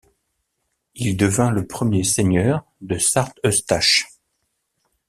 Il 0.95 1.15
devint 1.15 1.51
le 1.51 1.67
premier 1.67 2.03
seigneur 2.03 2.65
de 2.81 2.97
Sart-Eustache. 2.97 4.07